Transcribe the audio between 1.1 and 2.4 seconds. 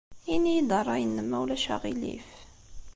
ma ulac aɣilif.